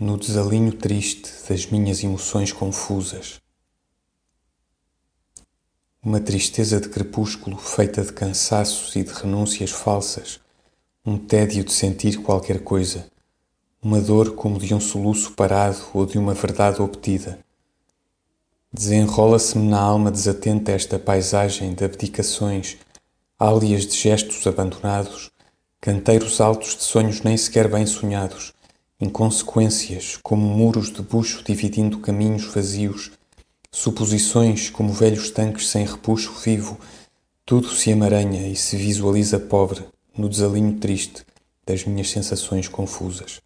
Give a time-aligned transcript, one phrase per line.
[0.00, 3.40] no desalinho triste das minhas emoções confusas.
[6.00, 10.38] Uma tristeza de crepúsculo feita de cansaços e de renúncias falsas,
[11.04, 13.08] um tédio de sentir qualquer coisa,
[13.82, 17.40] uma dor como de um soluço parado ou de uma verdade obtida.
[18.72, 22.76] Desenrola-se-me na alma desatenta esta paisagem de abdicações,
[23.36, 25.32] álias de gestos abandonados,
[25.80, 28.52] canteiros altos de sonhos nem sequer bem sonhados,
[29.00, 33.12] inconsequências como muros de bucho dividindo caminhos vazios,
[33.70, 36.78] suposições como velhos tanques sem repuxo vivo,
[37.46, 39.84] tudo se emaranha e se visualiza pobre
[40.16, 41.24] no desalinho triste
[41.64, 43.40] das minhas sensações confusas.